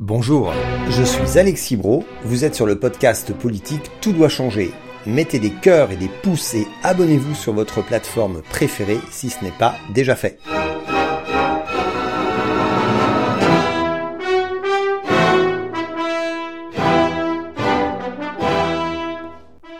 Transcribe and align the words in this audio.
Bonjour, 0.00 0.52
je 0.90 1.02
suis 1.02 1.40
Alexis 1.40 1.76
Bro, 1.76 2.04
vous 2.22 2.44
êtes 2.44 2.54
sur 2.54 2.66
le 2.66 2.78
podcast 2.78 3.32
politique 3.32 3.90
Tout 4.00 4.12
doit 4.12 4.28
changer. 4.28 4.70
Mettez 5.06 5.40
des 5.40 5.50
cœurs 5.50 5.90
et 5.90 5.96
des 5.96 6.06
pouces 6.06 6.54
et 6.54 6.68
abonnez-vous 6.84 7.34
sur 7.34 7.52
votre 7.52 7.84
plateforme 7.84 8.42
préférée 8.42 9.00
si 9.10 9.28
ce 9.28 9.42
n'est 9.42 9.50
pas 9.50 9.74
déjà 9.92 10.14
fait. 10.14 10.38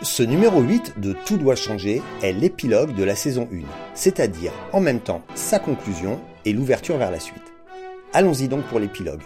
Ce 0.01 0.23
numéro 0.23 0.59
8 0.59 0.99
de 0.99 1.15
Tout 1.25 1.37
doit 1.37 1.55
changer 1.55 2.01
est 2.21 2.33
l'épilogue 2.33 2.93
de 2.93 3.05
la 3.05 3.15
saison 3.15 3.47
1, 3.53 3.59
c'est-à-dire 3.93 4.51
en 4.73 4.81
même 4.81 4.99
temps 4.99 5.21
sa 5.33 5.59
conclusion 5.59 6.19
et 6.43 6.51
l'ouverture 6.51 6.97
vers 6.97 7.09
la 7.09 7.21
suite. 7.21 7.53
Allons-y 8.11 8.49
donc 8.49 8.65
pour 8.65 8.79
l'épilogue. 8.79 9.21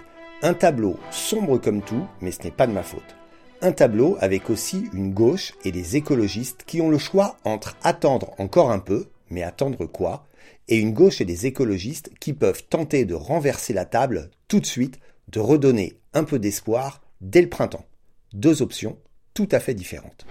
Un 0.46 0.54
tableau 0.54 1.00
sombre 1.10 1.57
comme 1.57 1.82
tout, 1.82 2.05
mais 2.20 2.32
ce 2.32 2.44
n'est 2.44 2.52
pas 2.52 2.68
de 2.68 2.73
ma 2.73 2.84
faute. 2.84 3.16
Un 3.62 3.72
tableau 3.72 4.18
avec 4.20 4.49
aussi 4.49 4.90
une 4.91 5.13
gauche 5.13 5.54
et 5.63 5.72
des 5.72 5.95
écologistes 5.95 6.66
qui 6.68 6.81
ont 6.81 6.90
le 6.90 6.98
choix 6.98 7.38
entre 7.45 7.77
attendre 7.81 8.34
encore 8.40 8.70
un 8.70 8.80
peu, 8.80 9.05
mais 9.30 9.41
attendre 9.41 9.85
quoi 9.85 10.27
Et 10.68 10.80
une 10.80 10.91
gauche 10.91 11.21
et 11.21 11.26
des 11.26 11.45
écologistes 11.45 12.12
qui 12.20 12.34
peuvent 12.34 12.66
tenter 12.70 13.05
de 13.05 13.13
renverser 13.13 13.71
la 13.71 13.85
table 13.85 14.32
tout 14.49 14.59
de 14.59 14.66
suite, 14.66 14.99
de 15.30 15.40
redonner 15.40 15.98
un 16.13 16.26
peu 16.26 16.40
d'espoir 16.40 17.02
dès 17.21 17.41
le 17.41 17.48
printemps. 17.48 17.85
Deux 18.34 18.62
options 18.62 18.98
tout 19.34 19.48
à 19.49 19.62
fait 19.62 19.73
différentes. 19.73 20.26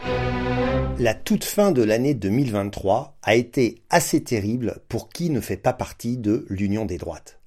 La 0.99 1.15
toute 1.15 1.45
fin 1.45 1.73
de 1.73 1.83
l'année 1.83 2.13
2023 2.13 3.17
a 3.23 3.35
été 3.35 3.77
assez 3.89 4.23
terrible 4.23 4.83
pour 4.91 5.09
qui 5.09 5.31
ne 5.31 5.41
fait 5.41 5.57
pas 5.57 5.73
partie 5.73 6.19
de 6.19 6.45
l'Union 6.51 6.85
des 6.85 6.99
droites. 6.99 7.39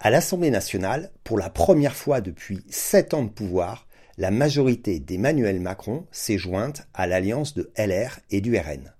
À 0.00 0.10
l'Assemblée 0.10 0.52
nationale, 0.52 1.10
pour 1.24 1.38
la 1.38 1.50
première 1.50 1.96
fois 1.96 2.20
depuis 2.20 2.64
sept 2.70 3.14
ans 3.14 3.24
de 3.24 3.30
pouvoir, 3.30 3.88
la 4.16 4.30
majorité 4.30 5.00
d'Emmanuel 5.00 5.58
Macron 5.60 6.06
s'est 6.12 6.38
jointe 6.38 6.86
à 6.94 7.08
l'alliance 7.08 7.52
de 7.54 7.72
LR 7.76 8.20
et 8.30 8.40
du 8.40 8.56
RN. 8.56 8.94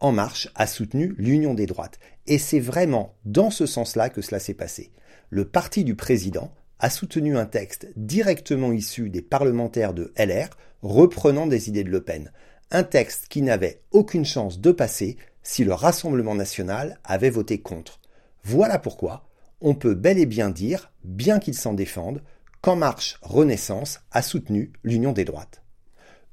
En 0.00 0.10
Marche 0.10 0.48
a 0.54 0.66
soutenu 0.66 1.14
l'union 1.18 1.52
des 1.52 1.66
droites, 1.66 1.98
et 2.26 2.38
c'est 2.38 2.60
vraiment 2.60 3.14
dans 3.26 3.50
ce 3.50 3.66
sens-là 3.66 4.08
que 4.08 4.22
cela 4.22 4.38
s'est 4.38 4.54
passé. 4.54 4.90
Le 5.28 5.44
parti 5.44 5.84
du 5.84 5.94
président 5.94 6.50
a 6.78 6.88
soutenu 6.88 7.36
un 7.36 7.44
texte 7.44 7.86
directement 7.96 8.72
issu 8.72 9.10
des 9.10 9.20
parlementaires 9.20 9.92
de 9.92 10.14
LR, 10.16 10.48
reprenant 10.80 11.46
des 11.46 11.68
idées 11.68 11.84
de 11.84 11.90
Le 11.90 12.02
Pen, 12.02 12.32
un 12.70 12.84
texte 12.84 13.26
qui 13.28 13.42
n'avait 13.42 13.82
aucune 13.90 14.24
chance 14.24 14.60
de 14.60 14.72
passer 14.72 15.18
si 15.42 15.64
le 15.64 15.74
Rassemblement 15.74 16.34
national 16.34 16.98
avait 17.04 17.28
voté 17.28 17.60
contre. 17.60 18.00
Voilà 18.44 18.78
pourquoi 18.78 19.27
on 19.60 19.74
peut 19.74 19.94
bel 19.94 20.18
et 20.18 20.26
bien 20.26 20.50
dire, 20.50 20.92
bien 21.04 21.38
qu'ils 21.38 21.54
s'en 21.54 21.74
défendent, 21.74 22.22
qu'En 22.60 22.76
Marche 22.76 23.18
Renaissance 23.22 24.00
a 24.10 24.22
soutenu 24.22 24.72
l'Union 24.82 25.12
des 25.12 25.24
droites. 25.24 25.62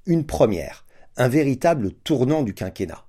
Une 0.05 0.25
première, 0.25 0.85
un 1.17 1.27
véritable 1.27 1.91
tournant 1.91 2.43
du 2.43 2.53
quinquennat. 2.53 3.05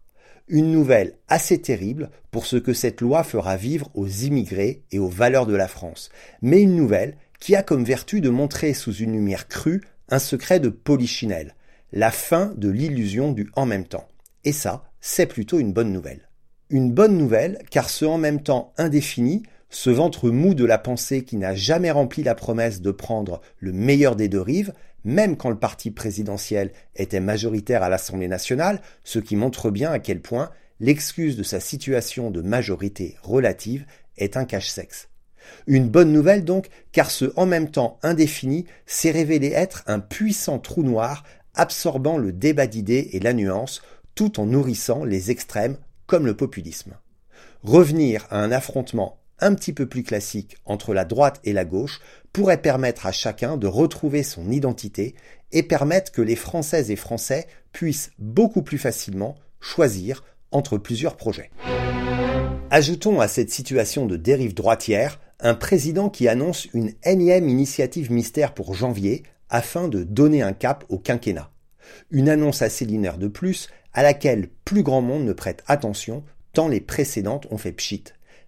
Une 0.48 0.70
nouvelle 0.70 1.18
assez 1.28 1.60
terrible 1.60 2.10
pour 2.30 2.46
ce 2.46 2.56
que 2.56 2.72
cette 2.72 3.00
loi 3.00 3.24
fera 3.24 3.56
vivre 3.56 3.90
aux 3.94 4.06
immigrés 4.06 4.84
et 4.92 4.98
aux 4.98 5.08
valeurs 5.08 5.46
de 5.46 5.56
la 5.56 5.66
France, 5.66 6.10
mais 6.40 6.62
une 6.62 6.76
nouvelle 6.76 7.16
qui 7.40 7.56
a 7.56 7.62
comme 7.62 7.84
vertu 7.84 8.20
de 8.20 8.30
montrer 8.30 8.72
sous 8.72 8.94
une 8.94 9.12
lumière 9.12 9.48
crue 9.48 9.82
un 10.08 10.18
secret 10.20 10.60
de 10.60 10.68
polichinelle, 10.68 11.56
la 11.92 12.10
fin 12.10 12.52
de 12.56 12.68
l'illusion 12.68 13.32
du 13.32 13.50
en 13.56 13.66
même 13.66 13.86
temps. 13.86 14.08
Et 14.44 14.52
ça, 14.52 14.84
c'est 15.00 15.26
plutôt 15.26 15.58
une 15.58 15.72
bonne 15.72 15.92
nouvelle. 15.92 16.28
Une 16.70 16.92
bonne 16.92 17.18
nouvelle 17.18 17.58
car 17.70 17.90
ce 17.90 18.04
en 18.04 18.18
même 18.18 18.42
temps 18.42 18.72
indéfini 18.76 19.42
ce 19.70 19.90
ventre 19.90 20.30
mou 20.30 20.54
de 20.54 20.64
la 20.64 20.78
pensée 20.78 21.24
qui 21.24 21.36
n'a 21.36 21.54
jamais 21.54 21.90
rempli 21.90 22.22
la 22.22 22.34
promesse 22.34 22.80
de 22.80 22.90
prendre 22.90 23.40
le 23.58 23.72
meilleur 23.72 24.16
des 24.16 24.28
deux 24.28 24.40
rives, 24.40 24.72
même 25.04 25.36
quand 25.36 25.50
le 25.50 25.58
parti 25.58 25.90
présidentiel 25.90 26.72
était 26.94 27.20
majoritaire 27.20 27.82
à 27.82 27.88
l'Assemblée 27.88 28.28
nationale, 28.28 28.80
ce 29.04 29.18
qui 29.18 29.36
montre 29.36 29.70
bien 29.70 29.92
à 29.92 29.98
quel 29.98 30.20
point 30.20 30.50
l'excuse 30.80 31.36
de 31.36 31.42
sa 31.42 31.60
situation 31.60 32.30
de 32.30 32.42
majorité 32.42 33.16
relative 33.22 33.86
est 34.18 34.36
un 34.36 34.44
cache-sexe. 34.44 35.08
Une 35.66 35.88
bonne 35.88 36.12
nouvelle 36.12 36.44
donc, 36.44 36.68
car 36.92 37.10
ce 37.10 37.32
en 37.36 37.46
même 37.46 37.70
temps 37.70 37.98
indéfini 38.02 38.66
s'est 38.84 39.12
révélé 39.12 39.48
être 39.48 39.84
un 39.86 40.00
puissant 40.00 40.58
trou 40.58 40.82
noir 40.82 41.22
absorbant 41.54 42.18
le 42.18 42.32
débat 42.32 42.66
d'idées 42.66 43.10
et 43.12 43.20
la 43.20 43.32
nuance, 43.32 43.82
tout 44.14 44.40
en 44.40 44.46
nourrissant 44.46 45.04
les 45.04 45.30
extrêmes 45.30 45.76
comme 46.06 46.26
le 46.26 46.36
populisme. 46.36 46.94
Revenir 47.62 48.26
à 48.30 48.40
un 48.42 48.50
affrontement 48.52 49.18
un 49.40 49.54
petit 49.54 49.72
peu 49.72 49.86
plus 49.86 50.02
classique 50.02 50.56
entre 50.64 50.94
la 50.94 51.04
droite 51.04 51.40
et 51.44 51.52
la 51.52 51.64
gauche 51.64 52.00
pourrait 52.32 52.60
permettre 52.60 53.06
à 53.06 53.12
chacun 53.12 53.56
de 53.56 53.66
retrouver 53.66 54.22
son 54.22 54.50
identité 54.50 55.14
et 55.52 55.62
permettre 55.62 56.12
que 56.12 56.22
les 56.22 56.36
Françaises 56.36 56.90
et 56.90 56.96
Français 56.96 57.46
puissent 57.72 58.10
beaucoup 58.18 58.62
plus 58.62 58.78
facilement 58.78 59.36
choisir 59.60 60.24
entre 60.50 60.78
plusieurs 60.78 61.16
projets. 61.16 61.50
Ajoutons 62.70 63.20
à 63.20 63.28
cette 63.28 63.50
situation 63.50 64.06
de 64.06 64.16
dérive 64.16 64.54
droitière 64.54 65.20
un 65.40 65.54
président 65.54 66.08
qui 66.08 66.28
annonce 66.28 66.66
une 66.72 66.92
énième 67.04 67.48
initiative 67.48 68.10
mystère 68.10 68.54
pour 68.54 68.74
janvier 68.74 69.22
afin 69.50 69.88
de 69.88 70.02
donner 70.02 70.42
un 70.42 70.52
cap 70.52 70.84
au 70.88 70.98
quinquennat. 70.98 71.50
Une 72.10 72.28
annonce 72.28 72.62
assez 72.62 72.84
linéaire 72.84 73.18
de 73.18 73.28
plus 73.28 73.68
à 73.92 74.02
laquelle 74.02 74.48
plus 74.64 74.82
grand 74.82 75.02
monde 75.02 75.24
ne 75.24 75.32
prête 75.32 75.62
attention 75.66 76.24
tant 76.52 76.68
les 76.68 76.80
précédentes 76.80 77.46
ont 77.50 77.58
fait 77.58 77.72
pchit 77.72 78.04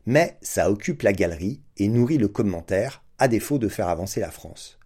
mais 0.08 0.38
ça 0.40 0.70
occupe 0.70 1.02
la 1.02 1.12
galerie 1.12 1.60
et 1.76 1.86
nourrit 1.86 2.16
le 2.16 2.28
commentaire, 2.28 3.04
à 3.18 3.28
défaut 3.28 3.58
de 3.58 3.68
faire 3.68 3.88
avancer 3.88 4.20
la 4.20 4.30
France. 4.30 4.78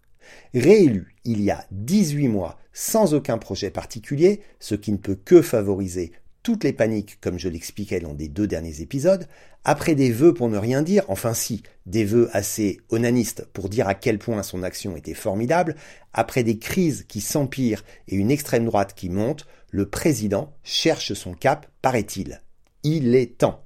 Réélu 0.53 1.15
il 1.25 1.41
y 1.41 1.53
a 1.53 1.65
18 1.71 2.27
mois 2.27 2.59
sans 2.73 3.15
aucun 3.15 3.39
projet 3.39 3.71
particulier, 3.71 4.41
ce 4.59 4.75
qui 4.75 4.91
ne 4.91 4.97
peut 4.97 5.15
que 5.15 5.41
favoriser 5.41 6.11
toutes 6.43 6.65
les 6.65 6.73
paniques 6.73 7.21
comme 7.21 7.39
je 7.39 7.49
l'expliquais 7.49 8.01
dans 8.01 8.15
des 8.15 8.27
deux 8.27 8.49
derniers 8.49 8.81
épisodes, 8.81 9.29
après 9.63 9.95
des 9.95 10.11
vœux 10.11 10.35
pour 10.35 10.49
ne 10.49 10.59
rien 10.59 10.83
dire, 10.83 11.05
enfin 11.07 11.35
si, 11.35 11.63
des 11.87 12.05
vœux 12.05 12.29
assez 12.33 12.81
onanistes 12.89 13.47
pour 13.53 13.69
dire 13.69 13.87
à 13.87 13.95
quel 13.95 14.19
point 14.19 14.43
son 14.43 14.65
action 14.65 14.97
était 14.97 15.15
formidable, 15.15 15.77
après 16.13 16.43
des 16.43 16.59
crises 16.59 17.05
qui 17.07 17.21
s'empirent 17.21 17.85
et 18.09 18.17
une 18.17 18.33
extrême 18.33 18.65
droite 18.65 18.95
qui 18.97 19.09
monte, 19.09 19.47
le 19.71 19.89
président 19.89 20.53
cherche 20.65 21.13
son 21.13 21.33
cap, 21.33 21.69
paraît-il. 21.81 22.41
Il 22.83 23.15
est 23.15 23.39
temps. 23.39 23.65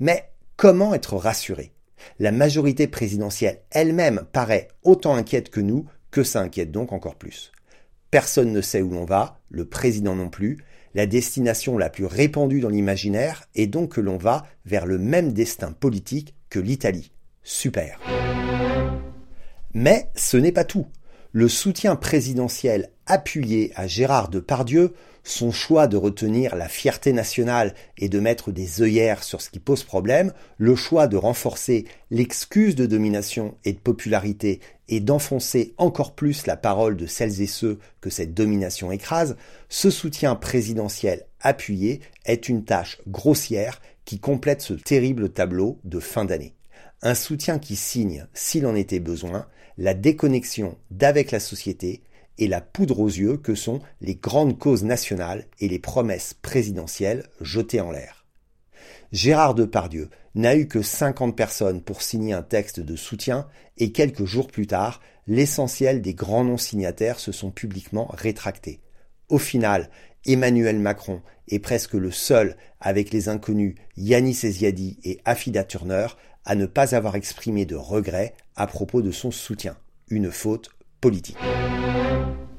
Mais 0.00 0.30
Comment 0.56 0.94
être 0.94 1.16
rassuré? 1.16 1.72
La 2.20 2.30
majorité 2.30 2.86
présidentielle 2.86 3.62
elle-même 3.72 4.22
paraît 4.32 4.68
autant 4.84 5.16
inquiète 5.16 5.50
que 5.50 5.60
nous, 5.60 5.86
que 6.12 6.22
ça 6.22 6.40
inquiète 6.40 6.70
donc 6.70 6.92
encore 6.92 7.16
plus. 7.16 7.50
Personne 8.12 8.52
ne 8.52 8.60
sait 8.60 8.82
où 8.82 8.90
l'on 8.90 9.04
va, 9.04 9.40
le 9.50 9.64
président 9.64 10.14
non 10.14 10.28
plus, 10.28 10.58
la 10.94 11.06
destination 11.06 11.76
la 11.76 11.90
plus 11.90 12.04
répandue 12.04 12.60
dans 12.60 12.68
l'imaginaire 12.68 13.48
est 13.56 13.66
donc 13.66 13.94
que 13.94 14.00
l'on 14.00 14.16
va 14.16 14.44
vers 14.64 14.86
le 14.86 14.98
même 14.98 15.32
destin 15.32 15.72
politique 15.72 16.36
que 16.50 16.60
l'Italie. 16.60 17.10
Super. 17.42 17.98
Mais 19.72 20.08
ce 20.14 20.36
n'est 20.36 20.52
pas 20.52 20.64
tout. 20.64 20.86
Le 21.36 21.48
soutien 21.48 21.96
présidentiel 21.96 22.90
appuyé 23.06 23.72
à 23.74 23.88
Gérard 23.88 24.28
Depardieu 24.28 24.94
son 25.24 25.50
choix 25.50 25.88
de 25.88 25.96
retenir 25.96 26.54
la 26.54 26.68
fierté 26.68 27.12
nationale 27.12 27.74
et 27.98 28.08
de 28.08 28.20
mettre 28.20 28.52
des 28.52 28.82
œillères 28.82 29.24
sur 29.24 29.40
ce 29.40 29.50
qui 29.50 29.58
pose 29.58 29.82
problème, 29.82 30.32
le 30.58 30.76
choix 30.76 31.08
de 31.08 31.16
renforcer 31.16 31.86
l'excuse 32.12 32.76
de 32.76 32.86
domination 32.86 33.56
et 33.64 33.72
de 33.72 33.80
popularité 33.80 34.60
et 34.86 35.00
d'enfoncer 35.00 35.74
encore 35.76 36.14
plus 36.14 36.46
la 36.46 36.56
parole 36.56 36.96
de 36.96 37.06
celles 37.06 37.42
et 37.42 37.48
ceux 37.48 37.80
que 38.00 38.10
cette 38.10 38.32
domination 38.32 38.92
écrase, 38.92 39.36
ce 39.68 39.90
soutien 39.90 40.36
présidentiel 40.36 41.26
appuyé 41.40 42.00
est 42.26 42.48
une 42.48 42.64
tâche 42.64 43.00
grossière 43.08 43.80
qui 44.04 44.20
complète 44.20 44.62
ce 44.62 44.74
terrible 44.74 45.30
tableau 45.30 45.80
de 45.82 45.98
fin 45.98 46.24
d'année. 46.24 46.54
Un 47.02 47.16
soutien 47.16 47.58
qui 47.58 47.74
signe, 47.74 48.28
s'il 48.34 48.66
en 48.66 48.76
était 48.76 49.00
besoin, 49.00 49.48
la 49.76 49.94
déconnexion 49.94 50.78
d'avec 50.90 51.30
la 51.30 51.40
société 51.40 52.02
et 52.38 52.48
la 52.48 52.60
poudre 52.60 53.00
aux 53.00 53.08
yeux 53.08 53.36
que 53.36 53.54
sont 53.54 53.80
les 54.00 54.16
grandes 54.16 54.58
causes 54.58 54.84
nationales 54.84 55.46
et 55.60 55.68
les 55.68 55.78
promesses 55.78 56.34
présidentielles 56.34 57.24
jetées 57.40 57.80
en 57.80 57.90
l'air. 57.90 58.26
Gérard 59.12 59.54
Depardieu 59.54 60.10
n'a 60.34 60.56
eu 60.56 60.66
que 60.66 60.82
50 60.82 61.36
personnes 61.36 61.80
pour 61.80 62.02
signer 62.02 62.32
un 62.32 62.42
texte 62.42 62.80
de 62.80 62.96
soutien 62.96 63.48
et 63.78 63.92
quelques 63.92 64.24
jours 64.24 64.48
plus 64.48 64.66
tard, 64.66 65.00
l'essentiel 65.26 66.02
des 66.02 66.14
grands 66.14 66.44
noms 66.44 66.58
signataires 66.58 67.20
se 67.20 67.30
sont 67.30 67.52
publiquement 67.52 68.08
rétractés. 68.12 68.80
Au 69.28 69.38
final, 69.38 69.90
Emmanuel 70.26 70.78
Macron 70.78 71.22
est 71.48 71.58
presque 71.58 71.94
le 71.94 72.10
seul 72.10 72.56
avec 72.80 73.12
les 73.12 73.28
inconnus 73.28 73.74
Yanis 73.96 74.40
Eziadi 74.44 74.98
et 75.04 75.20
Afida 75.24 75.62
Turner 75.64 76.06
à 76.44 76.54
ne 76.54 76.66
pas 76.66 76.94
avoir 76.94 77.16
exprimé 77.16 77.66
de 77.66 77.76
regret 77.76 78.34
à 78.56 78.66
propos 78.66 79.02
de 79.02 79.10
son 79.10 79.30
soutien. 79.30 79.76
Une 80.08 80.30
faute 80.30 80.70
politique. 81.00 81.38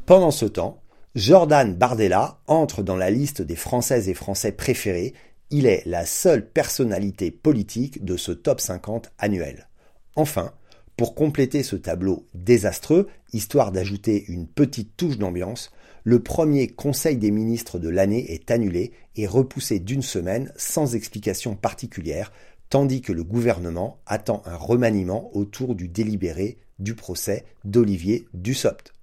Pendant 0.06 0.32
ce 0.32 0.46
temps, 0.46 0.82
Jordan 1.16 1.74
Bardella 1.74 2.40
entre 2.48 2.84
dans 2.84 2.98
la 2.98 3.10
liste 3.10 3.42
des 3.42 3.56
Françaises 3.56 4.10
et 4.10 4.14
Français 4.14 4.52
préférés. 4.52 5.14
Il 5.50 5.66
est 5.66 5.84
la 5.86 6.06
seule 6.06 6.50
personnalité 6.50 7.32
politique 7.32 8.04
de 8.04 8.18
ce 8.18 8.32
top 8.32 8.60
50 8.60 9.12
annuel. 9.18 9.70
Enfin, 10.16 10.52
Pour 10.98 11.14
compléter 11.14 11.62
ce 11.62 11.76
tableau 11.76 12.26
désastreux, 12.34 13.08
histoire 13.34 13.74
d'ajouter 13.74 14.26
une 14.30 14.48
petite 14.48 14.96
touche 14.96 15.18
d'ambiance, 15.18 15.72
le 16.06 16.22
premier 16.22 16.68
Conseil 16.68 17.18
des 17.18 17.32
ministres 17.32 17.80
de 17.80 17.90
l'année 17.90 18.32
est 18.32 18.50
annulé 18.50 18.94
et 19.18 19.28
repoussé 19.28 19.80
d'une 19.80 20.02
semaine 20.02 20.54
sans 20.56 20.96
explication 20.96 21.56
particulière, 21.56 22.32
tandis 22.70 23.02
que 23.02 23.14
le 23.14 23.24
gouvernement 23.24 24.00
attend 24.06 24.42
un 24.46 24.56
remaniement 24.56 25.36
autour 25.36 25.76
du 25.76 25.88
délibéré 25.88 26.58
du 26.80 26.96
procès 26.96 27.46
d'Olivier 27.64 28.28
Dussopt. 28.34 28.94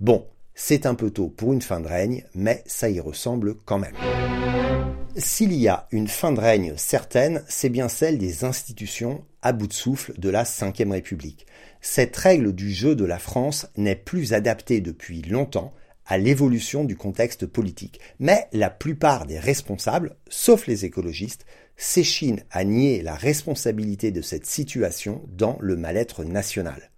Bon, 0.00 0.26
c'est 0.54 0.86
un 0.86 0.94
peu 0.94 1.10
tôt 1.10 1.28
pour 1.28 1.52
une 1.52 1.62
fin 1.62 1.80
de 1.80 1.88
règne, 1.88 2.24
mais 2.34 2.62
ça 2.66 2.90
y 2.90 3.00
ressemble 3.00 3.54
quand 3.64 3.78
même. 3.78 3.94
S'il 5.16 5.52
y 5.52 5.68
a 5.68 5.86
une 5.92 6.08
fin 6.08 6.32
de 6.32 6.40
règne 6.40 6.74
certaine, 6.76 7.42
c'est 7.46 7.68
bien 7.68 7.88
celle 7.88 8.18
des 8.18 8.44
institutions 8.44 9.24
à 9.42 9.52
bout 9.52 9.66
de 9.66 9.72
souffle 9.72 10.18
de 10.18 10.30
la 10.30 10.44
Ve 10.44 10.90
République. 10.90 11.46
Cette 11.80 12.16
règle 12.16 12.52
du 12.54 12.72
jeu 12.72 12.94
de 12.94 13.04
la 13.04 13.18
France 13.18 13.66
n'est 13.76 13.96
plus 13.96 14.32
adaptée 14.32 14.80
depuis 14.80 15.22
longtemps 15.22 15.74
à 16.06 16.18
l'évolution 16.18 16.84
du 16.84 16.96
contexte 16.96 17.46
politique. 17.46 18.00
Mais 18.18 18.48
la 18.52 18.70
plupart 18.70 19.26
des 19.26 19.38
responsables, 19.38 20.16
sauf 20.28 20.66
les 20.66 20.84
écologistes, 20.84 21.44
s'échinent 21.82 22.44
à 22.50 22.64
nier 22.64 23.02
la 23.02 23.14
responsabilité 23.14 24.10
de 24.10 24.22
cette 24.22 24.46
situation 24.46 25.22
dans 25.36 25.58
le 25.60 25.76
mal-être 25.76 26.24
national. 26.24 26.90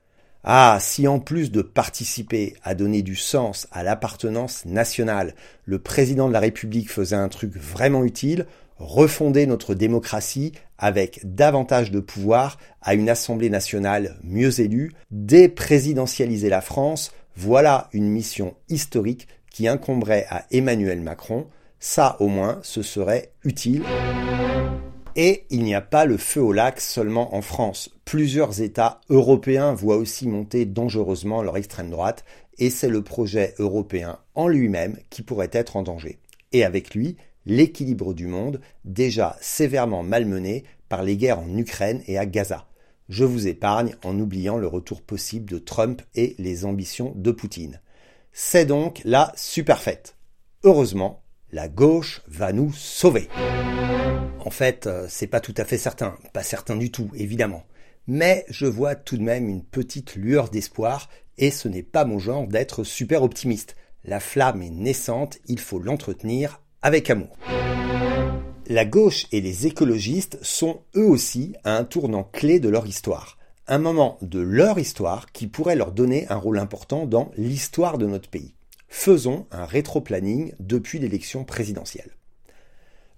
Ah, 0.44 0.76
si 0.78 1.08
en 1.08 1.20
plus 1.20 1.50
de 1.50 1.62
participer 1.62 2.54
à 2.62 2.74
donner 2.74 3.00
du 3.00 3.16
sens 3.16 3.66
à 3.72 3.82
l'appartenance 3.82 4.66
nationale, 4.66 5.34
le 5.64 5.78
président 5.78 6.28
de 6.28 6.34
la 6.34 6.40
République 6.40 6.90
faisait 6.90 7.16
un 7.16 7.30
truc 7.30 7.56
vraiment 7.56 8.04
utile, 8.04 8.44
refonder 8.76 9.46
notre 9.46 9.74
démocratie 9.74 10.52
avec 10.76 11.20
davantage 11.24 11.90
de 11.90 12.00
pouvoir 12.00 12.58
à 12.82 12.92
une 12.92 13.08
Assemblée 13.08 13.48
nationale 13.48 14.16
mieux 14.22 14.60
élue, 14.60 14.92
déprésidentialiser 15.10 16.50
la 16.50 16.60
France, 16.60 17.10
voilà 17.36 17.88
une 17.94 18.10
mission 18.10 18.54
historique 18.68 19.28
qui 19.50 19.66
incomberait 19.66 20.26
à 20.28 20.44
Emmanuel 20.50 21.00
Macron. 21.00 21.46
Ça 21.78 22.16
au 22.20 22.28
moins, 22.28 22.58
ce 22.62 22.82
serait 22.82 23.32
utile. 23.44 23.82
Et 25.16 25.44
il 25.50 25.62
n'y 25.62 25.74
a 25.74 25.80
pas 25.80 26.06
le 26.06 26.16
feu 26.16 26.40
au 26.40 26.52
lac 26.52 26.80
seulement 26.80 27.36
en 27.36 27.42
France. 27.42 27.90
Plusieurs 28.04 28.60
États 28.60 29.00
européens 29.10 29.72
voient 29.72 29.96
aussi 29.96 30.26
monter 30.26 30.66
dangereusement 30.66 31.42
leur 31.42 31.56
extrême 31.56 31.90
droite, 31.90 32.24
et 32.58 32.68
c'est 32.68 32.88
le 32.88 33.02
projet 33.02 33.54
européen 33.58 34.18
en 34.34 34.48
lui-même 34.48 34.96
qui 35.10 35.22
pourrait 35.22 35.50
être 35.52 35.76
en 35.76 35.82
danger. 35.82 36.18
Et 36.52 36.64
avec 36.64 36.94
lui, 36.94 37.16
l'équilibre 37.46 38.12
du 38.12 38.26
monde, 38.26 38.60
déjà 38.84 39.36
sévèrement 39.40 40.02
malmené 40.02 40.64
par 40.88 41.02
les 41.02 41.16
guerres 41.16 41.40
en 41.40 41.56
Ukraine 41.56 42.02
et 42.06 42.18
à 42.18 42.26
Gaza. 42.26 42.66
Je 43.08 43.24
vous 43.24 43.46
épargne 43.46 43.94
en 44.02 44.18
oubliant 44.18 44.56
le 44.56 44.66
retour 44.66 45.02
possible 45.02 45.50
de 45.50 45.58
Trump 45.58 46.02
et 46.14 46.34
les 46.38 46.64
ambitions 46.64 47.12
de 47.16 47.30
Poutine. 47.30 47.80
C'est 48.32 48.66
donc 48.66 49.00
la 49.04 49.32
superfête. 49.36 50.16
Heureusement, 50.64 51.23
la 51.54 51.68
gauche 51.68 52.20
va 52.26 52.52
nous 52.52 52.72
sauver. 52.72 53.28
En 54.40 54.50
fait, 54.50 54.88
euh, 54.88 55.06
c'est 55.08 55.28
pas 55.28 55.38
tout 55.38 55.54
à 55.56 55.64
fait 55.64 55.78
certain, 55.78 56.16
pas 56.32 56.42
certain 56.42 56.74
du 56.74 56.90
tout, 56.90 57.08
évidemment. 57.14 57.62
Mais 58.08 58.44
je 58.48 58.66
vois 58.66 58.96
tout 58.96 59.16
de 59.16 59.22
même 59.22 59.48
une 59.48 59.62
petite 59.62 60.16
lueur 60.16 60.50
d'espoir, 60.50 61.08
et 61.38 61.52
ce 61.52 61.68
n'est 61.68 61.84
pas 61.84 62.04
mon 62.04 62.18
genre 62.18 62.48
d'être 62.48 62.82
super 62.82 63.22
optimiste. 63.22 63.76
La 64.04 64.18
flamme 64.18 64.62
est 64.62 64.70
naissante, 64.70 65.38
il 65.46 65.60
faut 65.60 65.78
l'entretenir 65.78 66.60
avec 66.82 67.08
amour. 67.08 67.38
La 68.66 68.84
gauche 68.84 69.26
et 69.30 69.40
les 69.40 69.68
écologistes 69.68 70.38
sont 70.42 70.80
eux 70.96 71.06
aussi 71.06 71.54
à 71.62 71.76
un 71.76 71.84
tournant 71.84 72.24
clé 72.24 72.58
de 72.58 72.68
leur 72.68 72.88
histoire. 72.88 73.38
Un 73.68 73.78
moment 73.78 74.18
de 74.22 74.40
leur 74.40 74.80
histoire 74.80 75.30
qui 75.30 75.46
pourrait 75.46 75.76
leur 75.76 75.92
donner 75.92 76.26
un 76.30 76.36
rôle 76.36 76.58
important 76.58 77.06
dans 77.06 77.30
l'histoire 77.36 77.96
de 77.96 78.06
notre 78.06 78.28
pays. 78.28 78.54
Faisons 78.96 79.46
un 79.50 79.66
rétro-planning 79.66 80.54
depuis 80.60 81.00
l'élection 81.00 81.44
présidentielle. 81.44 82.12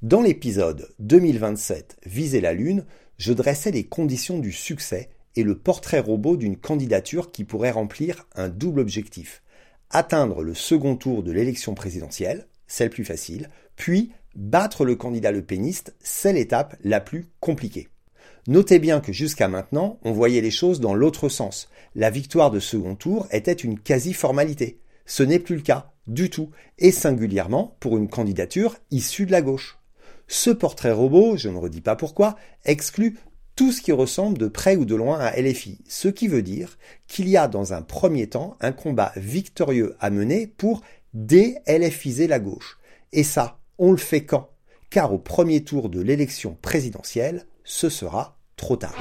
Dans 0.00 0.22
l'épisode 0.22 0.88
2027 1.00 1.98
Viser 2.06 2.40
la 2.40 2.54
Lune, 2.54 2.86
je 3.18 3.34
dressais 3.34 3.70
les 3.70 3.84
conditions 3.84 4.38
du 4.38 4.52
succès 4.52 5.10
et 5.36 5.42
le 5.44 5.56
portrait 5.56 6.00
robot 6.00 6.38
d'une 6.38 6.56
candidature 6.56 7.30
qui 7.30 7.44
pourrait 7.44 7.70
remplir 7.70 8.26
un 8.34 8.48
double 8.48 8.80
objectif. 8.80 9.42
Atteindre 9.90 10.42
le 10.42 10.54
second 10.54 10.96
tour 10.96 11.22
de 11.22 11.30
l'élection 11.30 11.74
présidentielle, 11.74 12.48
celle 12.66 12.90
plus 12.90 13.04
facile, 13.04 13.50
puis 13.76 14.12
battre 14.34 14.86
le 14.86 14.96
candidat 14.96 15.30
le 15.30 15.44
péniste, 15.44 15.94
c'est 16.00 16.32
l'étape 16.32 16.74
la 16.82 17.00
plus 17.00 17.28
compliquée. 17.38 17.88
Notez 18.48 18.78
bien 18.78 19.00
que 19.00 19.12
jusqu'à 19.12 19.46
maintenant, 19.46 20.00
on 20.02 20.12
voyait 20.12 20.40
les 20.40 20.50
choses 20.50 20.80
dans 20.80 20.94
l'autre 20.94 21.28
sens. 21.28 21.68
La 21.94 22.10
victoire 22.10 22.50
de 22.50 22.60
second 22.60 22.96
tour 22.96 23.28
était 23.30 23.52
une 23.52 23.78
quasi-formalité. 23.78 24.80
Ce 25.06 25.22
n'est 25.22 25.38
plus 25.38 25.56
le 25.56 25.62
cas, 25.62 25.92
du 26.06 26.30
tout, 26.30 26.50
et 26.78 26.92
singulièrement 26.92 27.76
pour 27.80 27.96
une 27.96 28.08
candidature 28.08 28.76
issue 28.90 29.26
de 29.26 29.32
la 29.32 29.42
gauche. 29.42 29.78
Ce 30.28 30.50
portrait 30.50 30.92
robot, 30.92 31.36
je 31.36 31.48
ne 31.48 31.56
redis 31.56 31.80
pas 31.80 31.96
pourquoi, 31.96 32.36
exclut 32.64 33.18
tout 33.54 33.72
ce 33.72 33.80
qui 33.80 33.92
ressemble 33.92 34.36
de 34.36 34.48
près 34.48 34.76
ou 34.76 34.84
de 34.84 34.94
loin 34.94 35.18
à 35.18 35.40
LFI, 35.40 35.78
ce 35.88 36.08
qui 36.08 36.28
veut 36.28 36.42
dire 36.42 36.76
qu'il 37.06 37.28
y 37.28 37.38
a 37.38 37.48
dans 37.48 37.72
un 37.72 37.80
premier 37.80 38.28
temps 38.28 38.56
un 38.60 38.72
combat 38.72 39.12
victorieux 39.16 39.96
à 39.98 40.10
mener 40.10 40.46
pour 40.46 40.82
dé-LFiser 41.14 42.26
la 42.26 42.38
gauche. 42.38 42.78
Et 43.12 43.22
ça, 43.22 43.58
on 43.78 43.92
le 43.92 43.96
fait 43.96 44.24
quand? 44.24 44.50
Car 44.90 45.12
au 45.12 45.18
premier 45.18 45.64
tour 45.64 45.88
de 45.88 46.00
l'élection 46.00 46.58
présidentielle, 46.60 47.46
ce 47.64 47.88
sera 47.88 48.38
trop 48.56 48.76
tard. 48.76 48.94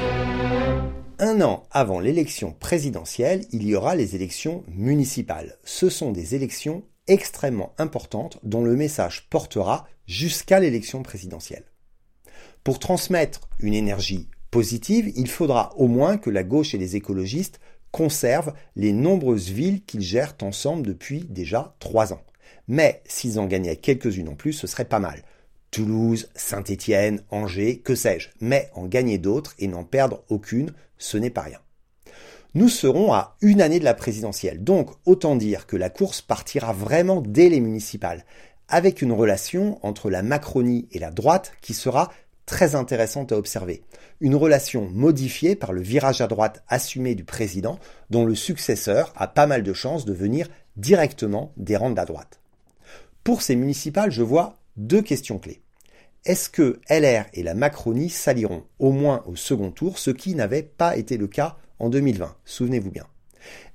Un 1.18 1.40
an 1.40 1.64
avant 1.72 2.02
l'élection 2.02 2.52
présidentielle, 2.52 3.46
il 3.54 3.66
y 3.66 3.74
aura 3.74 3.96
les 3.96 4.16
élections 4.16 4.66
municipales. 4.68 5.58
Ce 5.64 5.90
sont 5.90 6.12
des 6.12 6.36
élections 6.36 6.84
extrêmement 7.08 7.74
importantes 7.78 8.38
dont 8.44 8.66
le 8.66 8.76
message 8.76 9.30
portera 9.30 9.88
jusqu'à 10.08 10.60
l'élection 10.60 11.04
présidentielle. 11.04 11.64
Pour 12.66 12.80
transmettre 12.80 13.48
une 13.60 13.74
énergie 13.74 14.28
positive, 14.52 15.14
il 15.16 15.30
faudra 15.30 15.74
au 15.78 15.88
moins 15.88 16.18
que 16.18 16.30
la 16.30 16.44
gauche 16.44 16.74
et 16.74 16.78
les 16.78 16.98
écologistes 16.98 17.62
conservent 17.92 18.54
les 18.76 18.92
nombreuses 18.92 19.52
villes 19.52 19.86
qu'ils 19.86 20.02
gèrent 20.02 20.36
ensemble 20.42 20.86
depuis 20.86 21.22
déjà 21.30 21.78
trois 21.80 22.12
ans. 22.12 22.24
Mais 22.68 23.02
s'ils 23.06 23.40
en 23.40 23.46
gagnaient 23.46 23.78
quelques-unes 23.78 24.30
en 24.30 24.36
plus, 24.36 24.52
ce 24.52 24.68
serait 24.68 24.84
pas 24.84 25.00
mal. 25.00 25.24
Toulouse, 25.76 26.30
Saint-Étienne, 26.36 27.22
Angers, 27.32 27.80
que 27.80 27.96
sais-je. 27.96 28.30
Mais 28.40 28.70
en 28.76 28.86
gagner 28.86 29.18
d'autres 29.18 29.54
et 29.60 29.68
n'en 29.68 29.84
perdre 29.84 30.24
aucune, 30.30 30.72
ce 30.98 31.18
n'est 31.18 31.30
pas 31.30 31.42
rien. 31.42 31.60
Nous 32.54 32.70
serons 32.70 33.12
à 33.12 33.36
une 33.42 33.62
année 33.62 33.80
de 33.80 33.84
la 33.84 33.94
présidentielle, 33.94 34.64
donc 34.64 34.92
autant 35.06 35.36
dire 35.36 35.68
que 35.68 35.76
la 35.76 35.90
course 35.90 36.22
partira 36.22 36.72
vraiment 36.72 37.20
dès 37.20 37.50
les 37.50 37.60
municipales 37.60 38.24
avec 38.70 39.02
une 39.02 39.12
relation 39.12 39.86
entre 39.86 40.10
la 40.10 40.24
Macronie 40.24 40.88
et 40.94 41.00
la 41.00 41.12
droite 41.12 41.52
qui 41.60 41.74
sera 41.74 42.10
très 42.46 42.76
intéressante 42.76 43.34
à 43.34 43.38
observer. 43.38 43.84
Une 44.22 44.36
relation 44.36 44.88
modifiée 44.90 45.58
par 45.58 45.74
le 45.74 45.82
virage 45.82 46.22
à 46.22 46.28
droite 46.28 46.64
assumé 46.70 47.16
du 47.16 47.26
président, 47.26 47.80
dont 48.10 48.24
le 48.24 48.36
successeur 48.36 49.12
a 49.18 49.28
pas 49.28 49.46
mal 49.46 49.62
de 49.62 49.74
chances 49.74 50.06
de 50.06 50.14
venir 50.14 50.48
directement 50.78 51.52
des 51.58 51.76
rangs 51.76 51.92
de 51.92 51.98
la 51.98 52.06
droite. 52.06 52.40
Pour 53.26 53.42
ces 53.42 53.58
municipales, 53.58 54.12
je 54.12 54.24
vois 54.24 54.56
deux 54.78 55.02
questions 55.02 55.38
clés. 55.38 55.65
Est-ce 56.26 56.50
que 56.50 56.80
LR 56.90 57.26
et 57.34 57.44
la 57.44 57.54
Macronie 57.54 58.10
s'allieront 58.10 58.64
au 58.80 58.92
moins 58.92 59.24
au 59.28 59.36
second 59.36 59.70
tour, 59.70 60.00
ce 60.00 60.10
qui 60.10 60.34
n'avait 60.34 60.64
pas 60.64 60.98
été 60.98 61.18
le 61.18 61.28
cas 61.28 61.56
en 61.78 61.90
2020, 61.90 62.36
souvenez-vous 62.46 62.90
bien. 62.90 63.06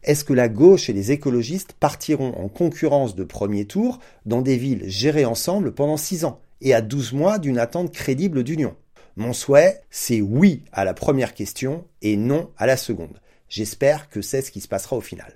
Est-ce 0.02 0.24
que 0.24 0.32
la 0.32 0.48
gauche 0.48 0.90
et 0.90 0.92
les 0.92 1.12
écologistes 1.12 1.74
partiront 1.74 2.32
en 2.32 2.48
concurrence 2.48 3.14
de 3.14 3.22
premier 3.22 3.66
tour 3.66 4.00
dans 4.26 4.42
des 4.42 4.56
villes 4.56 4.82
gérées 4.88 5.26
ensemble 5.26 5.72
pendant 5.72 5.96
six 5.96 6.24
ans 6.24 6.40
et 6.60 6.74
à 6.74 6.80
12 6.80 7.12
mois 7.12 7.38
d'une 7.38 7.58
attente 7.58 7.92
crédible 7.92 8.42
d'union? 8.42 8.74
Mon 9.14 9.32
souhait, 9.32 9.82
c'est 9.90 10.20
oui 10.20 10.64
à 10.72 10.84
la 10.84 10.94
première 10.94 11.34
question 11.34 11.84
et 12.02 12.16
non 12.16 12.50
à 12.56 12.66
la 12.66 12.76
seconde. 12.76 13.20
J'espère 13.48 14.08
que 14.08 14.22
c'est 14.22 14.42
ce 14.42 14.50
qui 14.50 14.60
se 14.60 14.68
passera 14.68 14.96
au 14.96 15.00
final. 15.00 15.34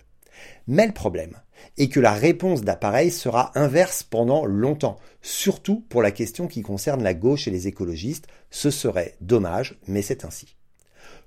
Mais 0.67 0.87
le 0.87 0.93
problème 0.93 1.37
est 1.79 1.89
que 1.89 2.01
la 2.01 2.13
réponse 2.13 2.63
d'appareil 2.63 3.11
sera 3.11 3.53
inverse 3.59 4.03
pendant 4.03 4.45
longtemps, 4.45 4.99
surtout 5.23 5.85
pour 5.89 6.03
la 6.03 6.11
question 6.11 6.47
qui 6.47 6.63
concerne 6.63 7.03
la 7.03 7.15
gauche 7.15 7.49
et 7.49 7.51
les 7.51 7.69
écologistes. 7.69 8.27
Ce 8.51 8.71
serait 8.71 9.17
dommage, 9.21 9.79
mais 9.87 10.03
c'est 10.03 10.25
ainsi. 10.25 10.57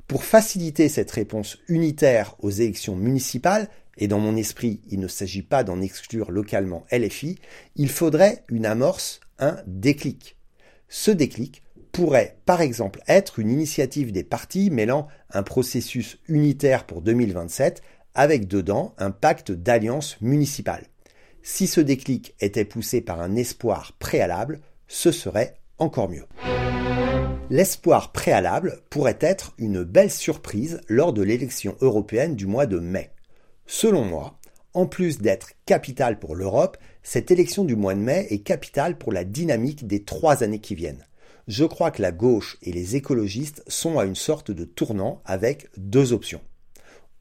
Pour 0.08 0.24
faciliter 0.24 0.88
cette 0.88 1.12
réponse 1.12 1.58
unitaire 1.68 2.36
aux 2.40 2.50
élections 2.50 2.96
municipales, 2.96 3.68
et 3.98 4.08
dans 4.08 4.20
mon 4.20 4.36
esprit 4.36 4.82
il 4.90 5.00
ne 5.00 5.08
s'agit 5.08 5.42
pas 5.42 5.64
d'en 5.64 5.82
exclure 5.82 6.32
localement 6.32 6.86
LFI, 6.92 7.40
il 7.76 7.90
faudrait 7.90 8.44
une 8.48 8.66
amorce, 8.66 9.20
un 9.40 9.58
déclic. 9.66 10.38
Ce 10.88 11.12
déclic 11.12 11.62
pourrait 11.92 12.38
par 12.46 12.62
exemple 12.62 13.02
être 13.08 13.40
une 13.40 13.50
initiative 13.50 14.12
des 14.12 14.24
partis 14.24 14.70
mêlant 14.70 15.08
un 15.32 15.44
processus 15.44 16.20
unitaire 16.28 16.86
pour 16.86 17.02
2027 17.02 17.82
avec 18.18 18.48
dedans 18.48 18.94
un 18.98 19.12
pacte 19.12 19.54
d'alliance 19.54 20.18
municipale. 20.20 20.88
Si 21.44 21.68
ce 21.68 21.80
déclic 21.80 22.36
était 22.42 22.66
poussé 22.66 23.00
par 23.00 23.22
un 23.22 23.38
espoir 23.38 23.94
préalable, 24.00 24.60
ce 24.90 25.12
serait 25.12 25.56
encore 25.78 26.10
mieux. 26.10 26.26
L'espoir 27.50 28.12
préalable 28.12 28.82
pourrait 28.90 29.20
être 29.22 29.54
une 29.58 29.84
belle 29.84 30.12
surprise 30.12 30.82
lors 30.90 31.14
de 31.14 31.22
l'élection 31.22 31.78
européenne 31.80 32.36
du 32.36 32.46
mois 32.46 32.66
de 32.66 32.80
mai. 32.80 33.12
Selon 33.66 34.04
moi, 34.04 34.38
en 34.74 34.86
plus 34.86 35.20
d'être 35.20 35.52
capitale 35.66 36.20
pour 36.20 36.36
l'Europe, 36.36 36.78
cette 37.04 37.32
élection 37.32 37.64
du 37.64 37.76
mois 37.76 37.96
de 37.96 38.00
mai 38.00 38.28
est 38.30 38.40
capitale 38.40 38.98
pour 38.98 39.14
la 39.14 39.24
dynamique 39.24 39.88
des 39.88 40.04
trois 40.04 40.44
années 40.44 40.60
qui 40.60 40.76
viennent. 40.76 41.06
Je 41.48 41.64
crois 41.64 41.92
que 41.92 42.02
la 42.02 42.12
gauche 42.12 42.58
et 42.62 42.74
les 42.74 42.98
écologistes 42.98 43.64
sont 43.68 44.00
à 44.00 44.06
une 44.06 44.16
sorte 44.16 44.52
de 44.52 44.66
tournant 44.66 45.22
avec 45.24 45.70
deux 45.78 46.12
options. 46.12 46.42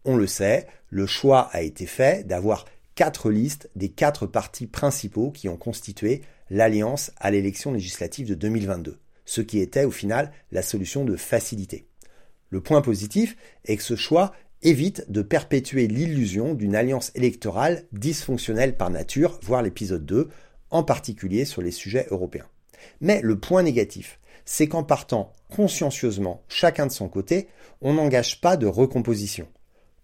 On 0.07 0.17
le 0.17 0.27
sait, 0.27 0.67
le 0.89 1.07
choix 1.07 1.51
a 1.53 1.61
été 1.61 1.85
fait 1.85 2.27
d'avoir 2.27 2.65
quatre 2.95 3.31
listes 3.31 3.69
des 3.77 3.91
quatre 3.91 4.27
partis 4.27 4.67
principaux 4.67 5.31
qui 5.31 5.51
ont 5.51 5.59
constitué 5.59 6.23
l'alliance 6.49 7.11
à 7.19 7.31
l'élection 7.31 7.73
législative 7.73 8.29
de 8.29 8.35
2022 8.35 8.99
ce 9.27 9.41
qui 9.43 9.59
était 9.59 9.85
au 9.85 9.91
final 9.91 10.33
la 10.53 10.63
solution 10.63 11.05
de 11.05 11.17
facilité. 11.17 11.87
Le 12.49 12.63
point 12.63 12.81
positif 12.81 13.37
est 13.67 13.77
que 13.77 13.83
ce 13.83 13.97
choix 13.97 14.33
évite 14.63 15.11
de 15.11 15.21
perpétuer 15.21 15.87
l'illusion 15.89 16.55
d'une 16.55 16.75
alliance 16.75 17.13
électorale 17.15 17.85
dysfonctionnelle 17.93 18.77
par 18.77 18.89
nature, 18.89 19.39
voire 19.43 19.63
l'épisode 19.63 20.07
2, 20.07 20.31
en 20.71 20.83
particulier 20.83 21.45
sur 21.45 21.61
les 21.61 21.71
sujets 21.71 22.07
européens. 22.11 22.49
Mais 23.01 23.21
le 23.23 23.39
point 23.39 23.63
négatif, 23.63 24.19
c'est 24.45 24.69
qu'en 24.69 24.85
partant 24.85 25.33
consciencieusement 25.55 26.43
chacun 26.49 26.87
de 26.87 26.93
son 26.93 27.09
côté, 27.09 27.49
on 27.83 27.95
n'engage 27.95 28.41
pas 28.41 28.57
de 28.57 28.67
recomposition. 28.67 29.49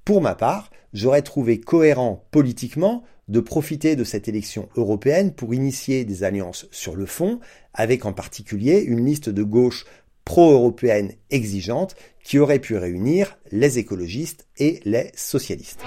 Pour 0.04 0.20
ma 0.20 0.34
part, 0.34 0.70
j'aurais 0.92 1.22
trouvé 1.22 1.60
cohérent 1.60 2.24
politiquement 2.32 3.04
de 3.28 3.38
profiter 3.38 3.94
de 3.94 4.02
cette 4.02 4.26
élection 4.26 4.68
européenne 4.76 5.32
pour 5.32 5.54
initier 5.54 6.04
des 6.04 6.24
alliances 6.24 6.66
sur 6.72 6.96
le 6.96 7.06
fond, 7.06 7.38
avec 7.72 8.04
en 8.04 8.12
particulier 8.12 8.80
une 8.80 9.06
liste 9.06 9.28
de 9.28 9.44
gauche 9.44 9.86
pro-européenne 10.24 11.12
exigeante 11.30 11.94
qui 12.24 12.40
aurait 12.40 12.58
pu 12.58 12.76
réunir 12.76 13.38
les 13.52 13.78
écologistes 13.78 14.46
et 14.58 14.80
les 14.84 15.12
socialistes. 15.14 15.84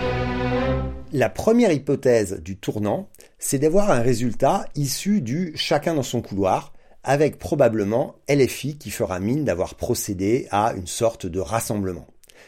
La 1.12 1.30
première 1.30 1.72
hypothèse 1.72 2.42
du 2.42 2.58
tournant, 2.58 3.10
c'est 3.38 3.60
d'avoir 3.60 3.92
un 3.92 4.02
résultat 4.02 4.66
issu 4.76 5.22
du 5.22 5.52
chacun 5.56 5.94
dans 5.94 6.04
son 6.04 6.22
couloir, 6.22 6.74
avec 7.04 7.38
probablement 7.38 8.16
LFI 8.28 8.78
qui 8.78 8.92
fera 8.92 9.20
mine 9.20 9.46
d'avoir 9.46 9.76
procédé 9.76 10.48
à 10.52 10.74
une 10.74 10.88
sorte 10.88 11.26
de 11.26 11.40
rassemblement. 11.40 12.08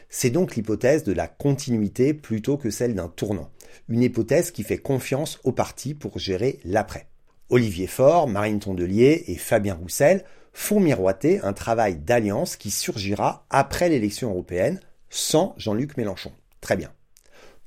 C'est 0.09 0.29
donc 0.29 0.55
l'hypothèse 0.55 1.03
de 1.03 1.13
la 1.13 1.27
continuité 1.27 2.13
plutôt 2.13 2.57
que 2.57 2.69
celle 2.69 2.95
d'un 2.95 3.07
tournant 3.07 3.51
une 3.89 4.03
hypothèse 4.03 4.51
qui 4.51 4.63
fait 4.63 4.77
confiance 4.77 5.39
au 5.43 5.51
parti 5.51 5.93
pour 5.93 6.19
gérer 6.19 6.59
l'après. 6.65 7.07
Olivier 7.49 7.87
Faure, 7.87 8.27
Marine 8.27 8.59
Tondelier 8.59 9.23
et 9.27 9.35
Fabien 9.35 9.75
Roussel 9.75 10.23
font 10.53 10.79
miroiter 10.79 11.39
un 11.41 11.53
travail 11.53 11.95
d'alliance 11.95 12.55
qui 12.55 12.71
surgira 12.71 13.45
après 13.49 13.89
l'élection 13.89 14.29
européenne 14.31 14.81
sans 15.09 15.53
Jean-Luc 15.57 15.95
Mélenchon. 15.97 16.31
Très 16.59 16.75
bien. 16.75 16.91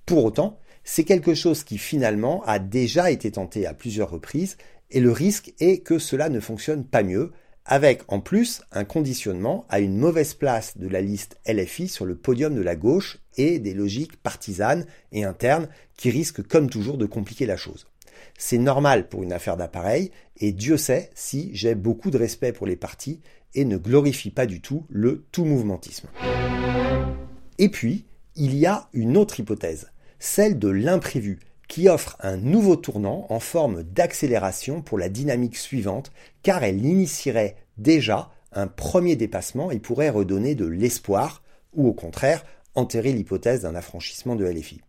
Pour 0.05 0.25
autant, 0.25 0.59
c'est 0.85 1.05
quelque 1.05 1.35
chose 1.35 1.65
qui 1.65 1.79
finalement 1.79 2.43
a 2.45 2.59
déjà 2.59 3.11
été 3.11 3.31
tenté 3.31 3.67
à 3.67 3.75
plusieurs 3.75 4.11
reprises 4.11 4.57
et 4.91 5.01
le 5.01 5.13
risque 5.13 5.55
est 5.61 5.79
que 5.79 5.99
cela 5.99 6.29
ne 6.29 6.41
fonctionne 6.41 6.85
pas 6.85 7.03
mieux 7.03 7.33
avec 7.65 8.03
en 8.09 8.21
plus 8.21 8.63
un 8.73 8.85
conditionnement 8.85 9.65
à 9.69 9.81
une 9.81 9.97
mauvaise 9.97 10.35
place 10.35 10.79
de 10.79 10.89
la 10.89 11.01
liste 11.01 11.39
LFI 11.47 11.89
sur 11.89 12.05
le 12.05 12.17
podium 12.17 12.55
de 12.55 12.63
la 12.63 12.77
gauche 12.77 13.19
et 13.37 13.59
des 13.59 13.75
logiques 13.75 14.17
partisanes 14.17 14.87
et 15.13 15.25
internes 15.25 15.69
qui 15.97 16.11
risquent 16.11 16.47
comme 16.47 16.71
toujours 16.71 16.99
de 16.99 17.07
compliquer 17.07 17.47
la 17.47 17.57
chose. 17.57 17.87
C'est 18.39 18.59
normal 18.59 19.09
pour 19.09 19.23
une 19.23 19.33
affaire 19.33 19.57
d'appareil, 19.57 20.11
et 20.39 20.53
Dieu 20.53 20.77
sait 20.77 21.11
si 21.15 21.51
j'ai 21.53 21.75
beaucoup 21.75 22.11
de 22.11 22.19
respect 22.19 22.53
pour 22.53 22.67
les 22.67 22.77
partis 22.77 23.21
et 23.55 23.65
ne 23.65 23.77
glorifie 23.77 24.31
pas 24.31 24.47
du 24.47 24.61
tout 24.61 24.87
le 24.89 25.25
tout-mouvementisme. 25.33 26.09
Et 27.59 27.69
puis, 27.69 28.07
il 28.37 28.57
y 28.57 28.67
a 28.67 28.89
une 28.93 29.17
autre 29.17 29.41
hypothèse, 29.41 29.91
celle 30.19 30.59
de 30.59 30.69
l'imprévu, 30.69 31.41
qui 31.71 31.89
offre 31.89 32.17
un 32.19 32.37
nouveau 32.37 32.75
tournant 32.75 33.27
en 33.29 33.39
forme 33.39 33.85
d'accélération 33.85 34.83
pour 34.83 34.99
la 34.99 35.09
dynamique 35.09 35.57
suivante, 35.57 36.11
car 36.43 36.65
elle 36.65 36.85
initierait 36.85 37.55
déjà 37.79 38.33
un 38.53 38.67
premier 38.67 39.15
dépassement 39.15 39.71
et 39.71 39.79
pourrait 39.79 40.11
redonner 40.11 40.57
de 40.57 40.67
l'espoir, 40.67 41.45
ou 41.73 41.87
au 41.87 41.93
contraire 41.93 42.45
enterrer 42.75 43.13
l'hypothèse 43.13 43.63
d'un 43.63 43.77
affranchissement 43.77 44.35
de 44.35 44.45
LFI. 44.45 44.81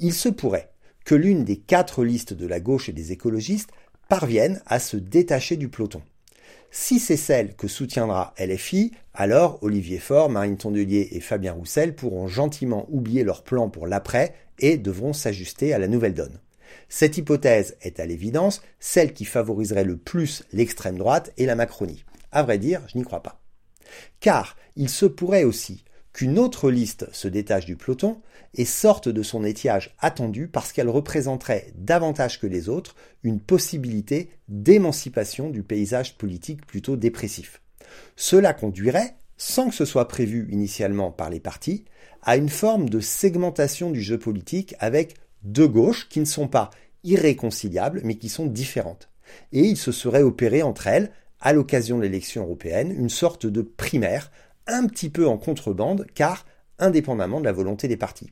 Il 0.00 0.12
se 0.12 0.28
pourrait 0.28 0.72
que 1.04 1.14
l'une 1.14 1.44
des 1.44 1.58
quatre 1.58 2.02
listes 2.02 2.32
de 2.32 2.46
la 2.48 2.58
gauche 2.58 2.88
et 2.88 2.92
des 2.92 3.12
écologistes 3.12 3.70
parvienne 4.08 4.60
à 4.66 4.80
se 4.80 4.96
détacher 4.96 5.56
du 5.56 5.68
peloton. 5.68 6.02
Si 6.78 7.00
c'est 7.00 7.16
celle 7.16 7.56
que 7.56 7.68
soutiendra 7.68 8.34
LFI, 8.38 8.92
alors 9.14 9.58
Olivier 9.62 9.98
Faure, 9.98 10.28
Marine 10.28 10.58
Tondelier 10.58 11.08
et 11.12 11.20
Fabien 11.20 11.54
Roussel 11.54 11.94
pourront 11.96 12.28
gentiment 12.28 12.86
oublier 12.90 13.24
leur 13.24 13.44
plan 13.44 13.70
pour 13.70 13.86
l'après 13.86 14.34
et 14.58 14.76
devront 14.76 15.14
s'ajuster 15.14 15.72
à 15.72 15.78
la 15.78 15.88
nouvelle 15.88 16.12
donne. 16.12 16.38
Cette 16.90 17.16
hypothèse 17.16 17.78
est 17.80 17.98
à 17.98 18.04
l'évidence 18.04 18.60
celle 18.78 19.14
qui 19.14 19.24
favoriserait 19.24 19.84
le 19.84 19.96
plus 19.96 20.44
l'extrême 20.52 20.98
droite 20.98 21.32
et 21.38 21.46
la 21.46 21.54
Macronie. 21.54 22.04
À 22.30 22.42
vrai 22.42 22.58
dire, 22.58 22.82
je 22.92 22.98
n'y 22.98 23.04
crois 23.04 23.22
pas. 23.22 23.40
Car 24.20 24.54
il 24.76 24.90
se 24.90 25.06
pourrait 25.06 25.44
aussi 25.44 25.82
qu'une 26.16 26.38
autre 26.38 26.70
liste 26.70 27.06
se 27.12 27.28
détache 27.28 27.66
du 27.66 27.76
peloton 27.76 28.22
et 28.54 28.64
sorte 28.64 29.06
de 29.06 29.22
son 29.22 29.44
étiage 29.44 29.94
attendu 29.98 30.48
parce 30.48 30.72
qu'elle 30.72 30.88
représenterait 30.88 31.74
davantage 31.74 32.40
que 32.40 32.46
les 32.46 32.70
autres 32.70 32.96
une 33.22 33.38
possibilité 33.38 34.30
d'émancipation 34.48 35.50
du 35.50 35.62
paysage 35.62 36.16
politique 36.16 36.64
plutôt 36.64 36.96
dépressif. 36.96 37.60
Cela 38.16 38.54
conduirait, 38.54 39.16
sans 39.36 39.68
que 39.68 39.74
ce 39.74 39.84
soit 39.84 40.08
prévu 40.08 40.48
initialement 40.50 41.10
par 41.10 41.28
les 41.28 41.38
partis, 41.38 41.84
à 42.22 42.38
une 42.38 42.48
forme 42.48 42.88
de 42.88 43.00
segmentation 43.00 43.90
du 43.90 44.00
jeu 44.00 44.18
politique 44.18 44.74
avec 44.78 45.16
deux 45.42 45.68
gauches 45.68 46.08
qui 46.08 46.20
ne 46.20 46.24
sont 46.24 46.48
pas 46.48 46.70
irréconciliables 47.04 48.00
mais 48.04 48.14
qui 48.14 48.30
sont 48.30 48.46
différentes. 48.46 49.10
Et 49.52 49.60
il 49.60 49.76
se 49.76 49.92
serait 49.92 50.22
opéré 50.22 50.62
entre 50.62 50.86
elles, 50.86 51.10
à 51.42 51.52
l'occasion 51.52 51.98
de 51.98 52.04
l'élection 52.04 52.44
européenne, 52.44 52.90
une 52.90 53.10
sorte 53.10 53.44
de 53.44 53.60
primaire, 53.60 54.30
un 54.66 54.86
petit 54.86 55.10
peu 55.10 55.26
en 55.26 55.38
contrebande, 55.38 56.06
car 56.14 56.46
indépendamment 56.78 57.40
de 57.40 57.44
la 57.44 57.52
volonté 57.52 57.88
des 57.88 57.96
partis. 57.96 58.30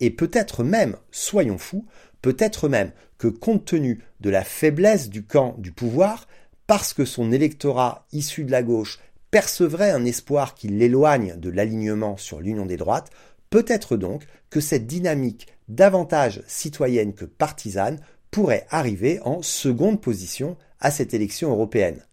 Et 0.00 0.10
peut-être 0.10 0.64
même, 0.64 0.96
soyons 1.10 1.58
fous, 1.58 1.86
peut-être 2.22 2.68
même 2.68 2.92
que 3.18 3.28
compte 3.28 3.64
tenu 3.64 4.02
de 4.20 4.30
la 4.30 4.44
faiblesse 4.44 5.08
du 5.08 5.24
camp 5.24 5.54
du 5.58 5.72
pouvoir, 5.72 6.26
parce 6.66 6.92
que 6.92 7.04
son 7.04 7.32
électorat 7.32 8.06
issu 8.12 8.44
de 8.44 8.50
la 8.50 8.62
gauche 8.62 8.98
percevrait 9.30 9.90
un 9.90 10.04
espoir 10.04 10.54
qui 10.54 10.68
l'éloigne 10.68 11.34
de 11.36 11.50
l'alignement 11.50 12.16
sur 12.16 12.40
l'union 12.40 12.66
des 12.66 12.76
droites, 12.76 13.10
peut-être 13.50 13.96
donc 13.96 14.24
que 14.50 14.60
cette 14.60 14.86
dynamique 14.86 15.48
davantage 15.68 16.42
citoyenne 16.46 17.14
que 17.14 17.24
partisane 17.24 18.00
pourrait 18.30 18.66
arriver 18.70 19.20
en 19.22 19.42
seconde 19.42 20.00
position 20.00 20.56
à 20.80 20.90
cette 20.90 21.14
élection 21.14 21.50
européenne. 21.50 22.04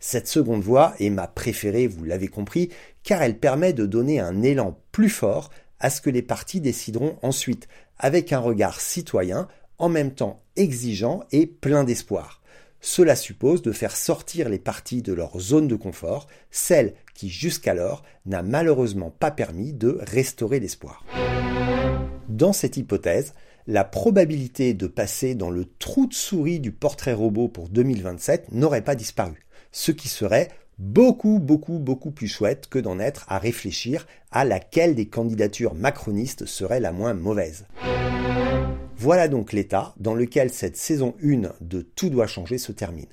Cette 0.00 0.28
seconde 0.28 0.62
voie 0.62 0.94
est 1.00 1.10
ma 1.10 1.26
préférée, 1.26 1.86
vous 1.86 2.04
l'avez 2.04 2.28
compris, 2.28 2.70
car 3.02 3.22
elle 3.22 3.38
permet 3.38 3.72
de 3.72 3.86
donner 3.86 4.20
un 4.20 4.42
élan 4.42 4.78
plus 4.92 5.10
fort 5.10 5.50
à 5.80 5.90
ce 5.90 6.00
que 6.00 6.10
les 6.10 6.22
partis 6.22 6.60
décideront 6.60 7.18
ensuite, 7.22 7.68
avec 7.98 8.32
un 8.32 8.38
regard 8.38 8.80
citoyen, 8.80 9.48
en 9.78 9.88
même 9.88 10.12
temps 10.12 10.42
exigeant 10.56 11.24
et 11.32 11.46
plein 11.46 11.84
d'espoir. 11.84 12.42
Cela 12.80 13.16
suppose 13.16 13.62
de 13.62 13.72
faire 13.72 13.96
sortir 13.96 14.48
les 14.48 14.58
partis 14.58 15.02
de 15.02 15.12
leur 15.12 15.40
zone 15.40 15.66
de 15.66 15.74
confort, 15.74 16.28
celle 16.50 16.94
qui 17.14 17.28
jusqu'alors 17.28 18.04
n'a 18.24 18.42
malheureusement 18.42 19.10
pas 19.10 19.32
permis 19.32 19.72
de 19.72 19.98
restaurer 20.02 20.60
l'espoir. 20.60 21.04
Dans 22.28 22.52
cette 22.52 22.76
hypothèse, 22.76 23.34
la 23.66 23.84
probabilité 23.84 24.74
de 24.74 24.86
passer 24.86 25.34
dans 25.34 25.50
le 25.50 25.64
trou 25.64 26.06
de 26.06 26.14
souris 26.14 26.60
du 26.60 26.70
portrait 26.70 27.12
robot 27.12 27.48
pour 27.48 27.68
2027 27.68 28.52
n'aurait 28.52 28.84
pas 28.84 28.94
disparu, 28.94 29.44
ce 29.72 29.92
qui 29.92 30.08
serait 30.08 30.48
beaucoup, 30.78 31.38
beaucoup, 31.40 31.78
beaucoup 31.78 32.10
plus 32.10 32.28
chouette 32.28 32.68
que 32.68 32.78
d'en 32.78 33.00
être 33.00 33.24
à 33.28 33.38
réfléchir 33.38 34.06
à 34.30 34.44
laquelle 34.44 34.94
des 34.94 35.08
candidatures 35.08 35.74
macronistes 35.74 36.46
serait 36.46 36.80
la 36.80 36.92
moins 36.92 37.14
mauvaise. 37.14 37.66
Voilà 39.00 39.28
donc 39.28 39.52
l'état 39.52 39.94
dans 39.98 40.14
lequel 40.14 40.50
cette 40.50 40.76
saison 40.76 41.14
1 41.22 41.52
de 41.60 41.82
Tout 41.82 42.10
doit 42.10 42.26
changer 42.26 42.58
se 42.58 42.72
termine. 42.72 43.06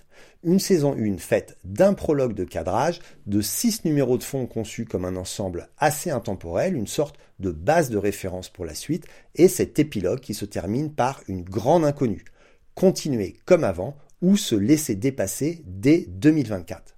Une 0.44 0.60
saison 0.60 0.96
1 0.98 1.18
faite 1.18 1.58
d'un 1.64 1.94
prologue 1.94 2.34
de 2.34 2.44
cadrage, 2.44 3.00
de 3.28 3.40
six 3.42 3.86
numéros 3.86 4.18
de 4.18 4.24
fond 4.24 4.48
conçus 4.48 4.86
comme 4.86 5.06
un 5.06 5.16
ensemble 5.16 5.70
assez 5.78 6.10
intemporel, 6.10 6.76
une 6.76 6.88
sorte 6.88 7.18
de 7.40 7.52
base 7.52 7.92
de 7.92 7.98
référence 7.98 8.50
pour 8.50 8.66
la 8.66 8.74
suite, 8.74 9.06
et 9.36 9.48
cet 9.48 9.78
épilogue 9.78 10.22
qui 10.22 10.34
se 10.34 10.46
termine 10.46 10.92
par 10.92 11.22
une 11.28 11.44
grande 11.44 11.86
inconnue. 11.86 12.26
Continuer 12.74 13.36
comme 13.46 13.64
avant 13.64 13.96
ou 14.22 14.38
se 14.38 14.56
laisser 14.56 14.96
dépasser 14.96 15.64
dès 15.66 16.06
2024. 16.08 16.96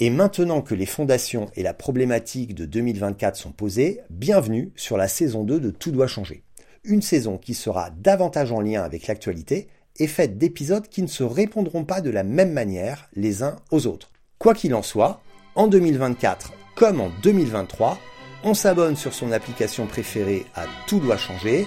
Et 0.00 0.10
maintenant 0.10 0.62
que 0.62 0.74
les 0.74 0.86
fondations 0.86 1.50
et 1.54 1.62
la 1.62 1.74
problématique 1.74 2.54
de 2.54 2.64
2024 2.66 3.36
sont 3.36 3.52
posées, 3.52 4.00
bienvenue 4.10 4.72
sur 4.76 4.96
la 4.96 5.08
saison 5.08 5.44
2 5.44 5.60
de 5.60 5.70
Tout 5.70 5.90
doit 5.90 6.06
changer 6.06 6.44
une 6.88 7.02
saison 7.02 7.38
qui 7.38 7.54
sera 7.54 7.90
davantage 7.90 8.52
en 8.52 8.60
lien 8.60 8.82
avec 8.82 9.06
l'actualité 9.06 9.68
et 9.96 10.06
faite 10.06 10.38
d'épisodes 10.38 10.88
qui 10.88 11.02
ne 11.02 11.06
se 11.06 11.22
répondront 11.22 11.84
pas 11.84 12.00
de 12.00 12.10
la 12.10 12.22
même 12.22 12.52
manière 12.52 13.08
les 13.14 13.42
uns 13.42 13.56
aux 13.70 13.86
autres. 13.86 14.10
Quoi 14.38 14.54
qu'il 14.54 14.74
en 14.74 14.82
soit, 14.82 15.20
En 15.54 15.66
2024 15.66 16.52
comme 16.74 17.00
en 17.00 17.10
2023, 17.24 17.98
on 18.44 18.54
s'abonne 18.54 18.94
sur 18.94 19.12
son 19.12 19.32
application 19.32 19.86
préférée 19.86 20.46
à 20.54 20.66
Tout 20.86 21.00
doit 21.00 21.16
changer, 21.16 21.66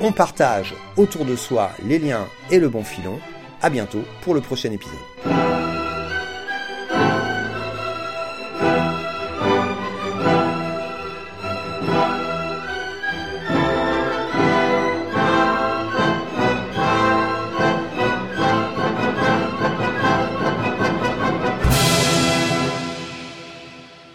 on 0.00 0.10
partage 0.10 0.74
autour 0.96 1.26
de 1.26 1.36
soi 1.36 1.70
les 1.84 1.98
liens 1.98 2.26
et 2.50 2.58
le 2.58 2.70
bon 2.70 2.82
filon. 2.82 3.18
À 3.60 3.70
bientôt 3.70 4.02
pour 4.22 4.34
le 4.34 4.40
prochain 4.40 4.70
épisode. 4.72 5.47